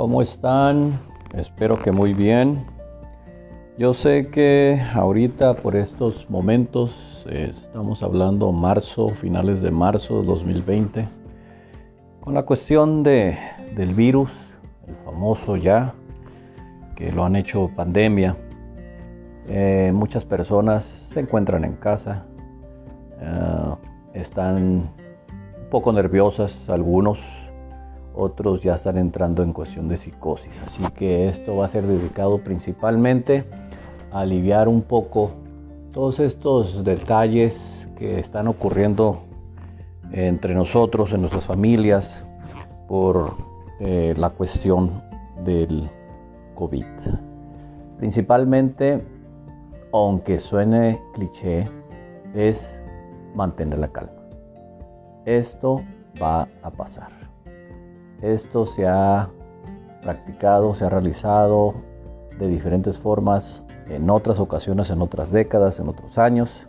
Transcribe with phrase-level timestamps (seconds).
[0.00, 0.98] ¿Cómo están?
[1.34, 2.64] Espero que muy bien.
[3.76, 11.08] Yo sé que ahorita por estos momentos estamos hablando marzo, finales de marzo de 2020,
[12.22, 13.36] con la cuestión de,
[13.76, 14.32] del virus,
[14.88, 15.92] el famoso ya,
[16.96, 18.38] que lo han hecho pandemia.
[19.48, 22.24] Eh, muchas personas se encuentran en casa,
[23.20, 23.74] eh,
[24.14, 27.18] están un poco nerviosas algunos,
[28.14, 30.60] otros ya están entrando en cuestión de psicosis.
[30.64, 33.44] Así que esto va a ser dedicado principalmente
[34.12, 35.32] a aliviar un poco
[35.92, 39.20] todos estos detalles que están ocurriendo
[40.12, 42.24] entre nosotros, en nuestras familias,
[42.88, 43.32] por
[43.78, 45.02] eh, la cuestión
[45.44, 45.88] del
[46.54, 46.84] COVID.
[47.98, 49.02] Principalmente,
[49.92, 51.64] aunque suene cliché,
[52.34, 52.66] es
[53.34, 54.12] mantener la calma.
[55.24, 55.82] Esto
[56.20, 57.19] va a pasar.
[58.22, 59.30] Esto se ha
[60.02, 61.74] practicado, se ha realizado
[62.38, 66.68] de diferentes formas en otras ocasiones, en otras décadas, en otros años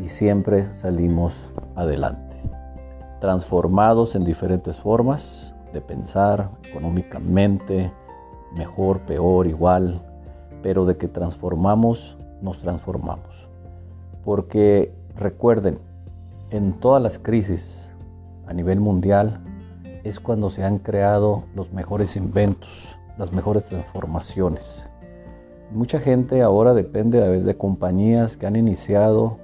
[0.00, 1.34] y siempre salimos
[1.76, 2.36] adelante.
[3.20, 7.90] Transformados en diferentes formas de pensar económicamente,
[8.54, 10.02] mejor, peor, igual,
[10.62, 13.48] pero de que transformamos, nos transformamos.
[14.24, 15.78] Porque recuerden,
[16.50, 17.90] en todas las crisis
[18.46, 19.40] a nivel mundial
[20.04, 22.70] es cuando se han creado los mejores inventos,
[23.18, 24.84] las mejores transformaciones.
[25.70, 29.38] Mucha gente ahora depende a veces de compañías que han iniciado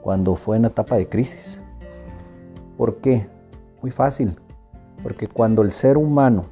[0.00, 1.60] cuando fue en etapa de crisis.
[2.78, 3.26] ¿Por qué?
[3.82, 4.36] Muy fácil.
[5.02, 6.44] Porque cuando el ser humano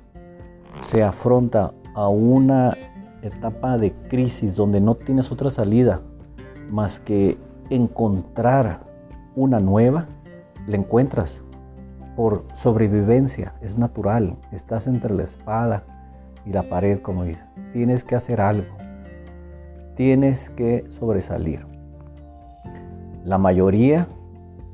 [0.83, 2.77] se afronta a una
[3.23, 6.01] etapa de crisis donde no tienes otra salida
[6.71, 7.39] más que
[7.71, 8.81] encontrar
[9.37, 10.07] una nueva,
[10.67, 11.43] la encuentras
[12.17, 15.83] por sobrevivencia, es natural, estás entre la espada
[16.47, 17.45] y la pared, como dice.
[17.73, 18.77] Tienes que hacer algo,
[19.97, 21.67] tienes que sobresalir.
[23.25, 24.07] La mayoría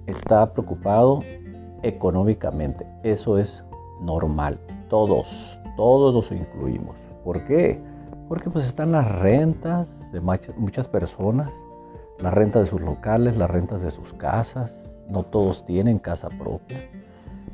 [0.07, 1.21] está preocupado
[1.83, 3.65] económicamente, eso es
[4.03, 4.59] normal,
[4.89, 6.97] todos, todos los incluimos.
[7.25, 7.81] ¿Por qué?
[8.29, 11.51] Porque pues están las rentas de muchas personas,
[12.21, 16.79] las rentas de sus locales, las rentas de sus casas, no todos tienen casa propia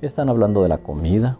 [0.02, 1.38] están hablando de la comida,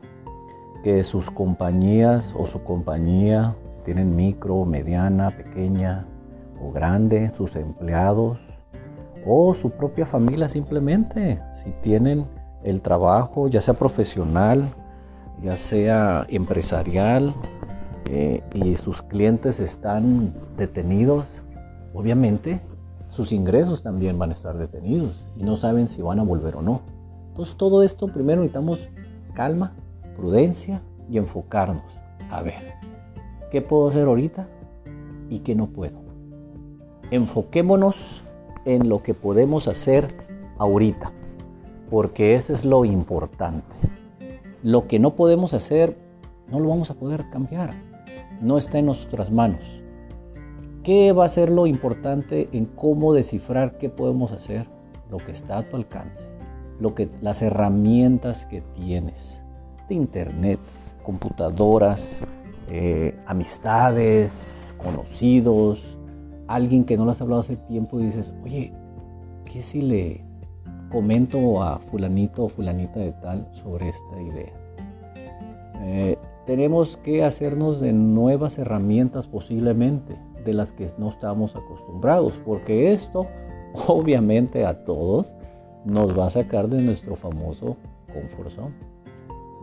[0.83, 6.07] que sus compañías o su compañía, si tienen micro, mediana, pequeña
[6.63, 8.39] o grande, sus empleados
[9.27, 12.27] o su propia familia simplemente, si tienen
[12.63, 14.73] el trabajo, ya sea profesional,
[15.43, 17.35] ya sea empresarial,
[18.09, 21.27] eh, y sus clientes están detenidos,
[21.93, 22.61] obviamente
[23.11, 26.63] sus ingresos también van a estar detenidos y no saben si van a volver o
[26.63, 26.83] no.
[27.37, 28.89] Entonces todo esto primero necesitamos
[29.35, 29.75] calma,
[30.17, 30.81] prudencia
[31.11, 32.01] y enfocarnos.
[32.31, 32.55] A ver,
[33.51, 34.49] ¿qué puedo hacer ahorita
[35.29, 35.99] y qué no puedo?
[37.11, 38.23] Enfoquémonos
[38.65, 40.17] en lo que podemos hacer
[40.57, 41.13] ahorita,
[41.91, 43.77] porque eso es lo importante.
[44.63, 45.95] Lo que no podemos hacer,
[46.51, 47.75] no lo vamos a poder cambiar.
[48.41, 49.61] No está en nuestras manos.
[50.83, 54.67] ¿Qué va a ser lo importante en cómo descifrar qué podemos hacer?
[55.11, 56.36] Lo que está a tu alcance
[56.81, 59.43] lo que, las herramientas que tienes
[59.89, 60.59] de internet,
[61.03, 62.21] computadoras,
[62.69, 65.97] eh, amistades, conocidos,
[66.49, 68.73] alguien que no lo has hablado hace tiempo y dices, oye,
[69.45, 70.25] ¿qué si le
[70.91, 74.53] comento a fulanito o fulanita de tal sobre esta idea?
[75.83, 82.93] Eh, tenemos que hacernos de nuevas herramientas posiblemente de las que no estamos acostumbrados, porque
[82.93, 83.27] esto
[83.87, 85.35] obviamente a todos
[85.87, 87.77] nos va a sacar de nuestro famoso
[88.13, 88.75] confort zone.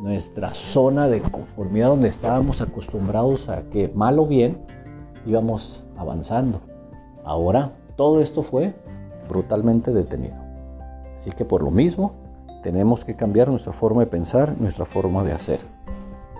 [0.01, 4.57] Nuestra zona de conformidad donde estábamos acostumbrados a que mal o bien
[5.25, 6.61] íbamos avanzando.
[7.23, 8.73] Ahora todo esto fue
[9.29, 10.35] brutalmente detenido.
[11.16, 12.13] Así que por lo mismo
[12.63, 15.59] tenemos que cambiar nuestra forma de pensar, nuestra forma de hacer.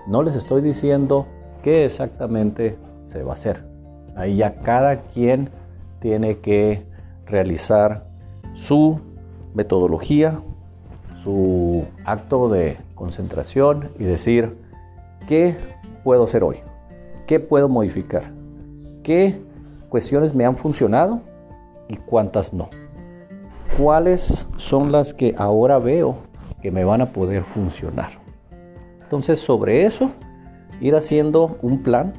[0.06, 1.26] No les estoy diciendo
[1.62, 2.76] qué exactamente
[3.08, 3.64] se va a hacer.
[4.16, 5.50] Ahí ya cada quien
[6.00, 6.86] tiene que
[7.26, 8.06] realizar
[8.54, 9.00] su
[9.54, 10.40] metodología,
[11.22, 14.58] su acto de concentración y decir,
[15.26, 15.56] ¿qué
[16.02, 16.58] puedo hacer hoy?
[17.26, 18.32] ¿Qué puedo modificar?
[19.02, 19.40] ¿Qué
[19.88, 21.22] cuestiones me han funcionado
[21.88, 22.68] y cuántas no?
[23.78, 26.16] ¿Cuáles son las que ahora veo
[26.60, 28.10] que me van a poder funcionar?
[29.02, 30.10] Entonces, sobre eso,
[30.80, 32.12] ir haciendo un plan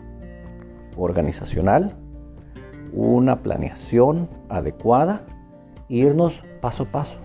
[0.98, 1.96] organizacional,
[2.94, 5.22] una planeación adecuada,
[5.90, 7.18] irnos paso a paso.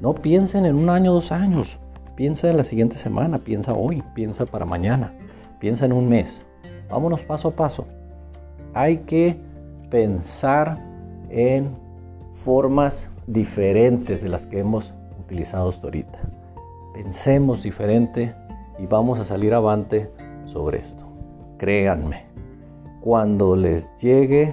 [0.00, 1.78] No piensen en un año, dos años.
[2.16, 5.14] Piensa en la siguiente semana, piensa hoy, piensa para mañana.
[5.60, 6.44] piensa en un mes.
[6.90, 7.86] Vámonos paso a paso.
[8.74, 9.38] Hay que
[9.90, 10.76] pensar
[11.30, 11.70] en
[12.34, 16.18] formas diferentes de las que hemos utilizado hasta ahorita.
[16.94, 18.34] Pensemos diferente
[18.80, 20.10] y vamos a salir avante
[20.46, 21.04] sobre esto.
[21.58, 22.24] Créanme,
[23.00, 24.52] cuando les llegue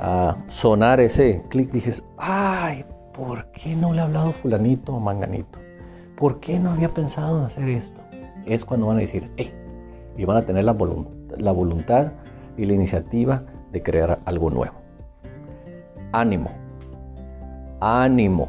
[0.00, 2.84] a sonar ese clic, dices, ay,
[3.20, 5.58] ¿por qué no le ha hablado fulanito o manganito?
[6.16, 8.00] ¿Por qué no había pensado en hacer esto?
[8.46, 9.52] Es cuando van a decir, hey,
[10.16, 10.74] y van a tener la,
[11.36, 12.12] la voluntad
[12.56, 14.74] y la iniciativa de crear algo nuevo.
[16.12, 16.50] Ánimo,
[17.80, 18.48] ánimo.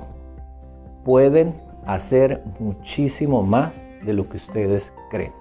[1.03, 1.53] Pueden
[1.85, 5.33] hacer muchísimo más de lo que ustedes creen.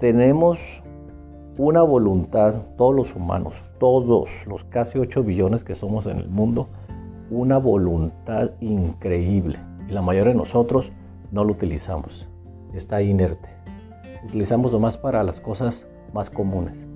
[0.00, 0.58] Tenemos
[1.58, 6.68] una voluntad, todos los humanos, todos los casi 8 billones que somos en el mundo,
[7.30, 9.58] una voluntad increíble.
[9.88, 10.90] Y la mayoría de nosotros
[11.30, 12.28] no lo utilizamos.
[12.74, 13.48] Está inerte.
[14.24, 16.86] Utilizamos nomás para las cosas más comunes.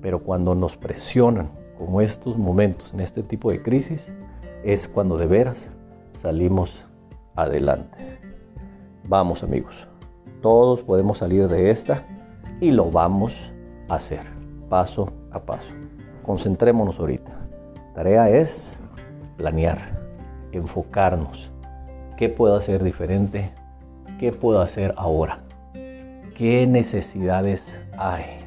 [0.00, 4.08] Pero cuando nos presionan, como estos momentos, en este tipo de crisis,
[4.64, 5.70] es cuando de veras
[6.18, 6.84] salimos
[7.36, 8.18] adelante.
[9.04, 9.86] Vamos amigos,
[10.42, 12.04] todos podemos salir de esta
[12.60, 13.32] y lo vamos
[13.88, 14.20] a hacer
[14.68, 15.72] paso a paso.
[16.24, 17.32] Concentrémonos ahorita.
[17.94, 18.78] Tarea es
[19.38, 19.98] planear,
[20.52, 21.50] enfocarnos.
[22.18, 23.52] ¿Qué puedo hacer diferente?
[24.18, 25.38] ¿Qué puedo hacer ahora?
[26.36, 28.40] ¿Qué necesidades hay?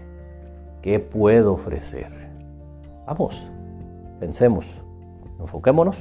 [0.82, 2.12] ¿Qué puedo ofrecer?
[3.08, 3.42] Vamos,
[4.20, 4.66] pensemos,
[5.40, 5.98] enfoquémonos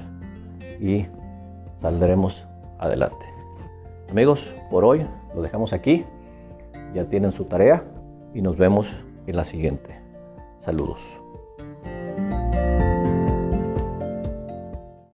[0.81, 1.07] y
[1.77, 2.47] saldremos
[2.79, 3.25] adelante.
[4.11, 6.05] Amigos, por hoy lo dejamos aquí.
[6.95, 7.85] Ya tienen su tarea
[8.35, 8.89] y nos vemos
[9.27, 9.95] en la siguiente.
[10.59, 11.20] Saludos.